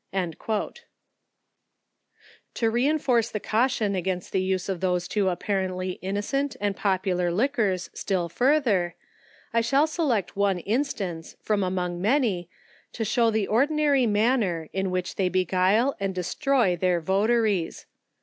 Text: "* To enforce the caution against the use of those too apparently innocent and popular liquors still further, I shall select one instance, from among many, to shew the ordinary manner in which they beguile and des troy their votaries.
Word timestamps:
"* 0.09 0.17
To 2.55 2.75
enforce 2.75 3.29
the 3.29 3.39
caution 3.39 3.93
against 3.93 4.31
the 4.31 4.41
use 4.41 4.67
of 4.67 4.79
those 4.79 5.07
too 5.07 5.29
apparently 5.29 5.99
innocent 6.01 6.55
and 6.59 6.75
popular 6.75 7.31
liquors 7.31 7.91
still 7.93 8.27
further, 8.27 8.95
I 9.53 9.61
shall 9.61 9.85
select 9.85 10.35
one 10.35 10.57
instance, 10.57 11.35
from 11.43 11.61
among 11.61 12.01
many, 12.01 12.49
to 12.93 13.05
shew 13.05 13.29
the 13.29 13.45
ordinary 13.45 14.07
manner 14.07 14.69
in 14.73 14.89
which 14.89 15.17
they 15.17 15.29
beguile 15.29 15.95
and 15.99 16.15
des 16.15 16.33
troy 16.39 16.75
their 16.75 16.99
votaries. 16.99 17.85